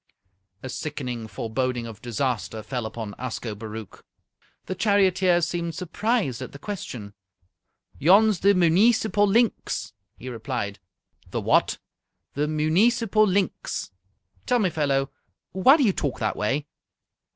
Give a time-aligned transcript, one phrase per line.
[0.63, 4.01] A sickening foreboding of disaster fell upon Ascobaruch.
[4.65, 7.13] The charioteer seemed surprised at the question.
[7.99, 10.79] "Yon's the muneecipal linx," he replied.
[11.29, 11.77] "The what?"
[12.33, 13.91] "The muneecipal linx."
[14.47, 15.11] "Tell me, fellow,
[15.51, 16.65] why do you talk that way?"